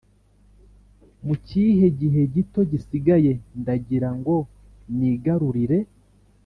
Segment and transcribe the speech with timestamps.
[1.25, 4.35] muri kigihe gito gisigaye ndagirango
[4.97, 5.79] nigarurire